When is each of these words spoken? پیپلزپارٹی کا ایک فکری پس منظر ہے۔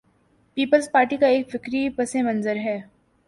پیپلزپارٹی 0.57 1.17
کا 1.17 1.27
ایک 1.27 1.51
فکری 1.51 1.87
پس 1.89 2.15
منظر 2.15 2.55
ہے۔ 2.55 2.79